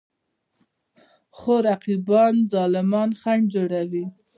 خو 1.37 1.53
رقیبان 1.67 2.35
ظالمان 2.51 3.09
خنډ 3.21 3.45
جوړېږي. 3.53 4.05